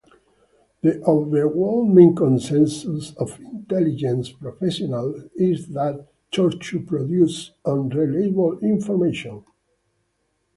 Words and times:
The 0.81 0.99
overwhelming 1.03 2.15
consensus 2.15 3.13
of 3.17 3.39
intelligence 3.39 4.31
professionals 4.31 5.29
is 5.35 5.67
that 5.75 6.07
torture 6.31 6.79
produces 6.79 7.51
unreliable 7.65 8.57
information. 8.61 9.45